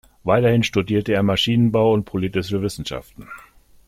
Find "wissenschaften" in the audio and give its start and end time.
2.63-3.27